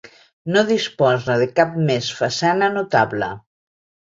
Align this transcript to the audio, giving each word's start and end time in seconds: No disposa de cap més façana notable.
No 0.53 0.61
disposa 0.69 1.35
de 1.43 1.47
cap 1.61 1.77
més 1.91 2.09
façana 2.23 2.71
notable. 2.79 3.29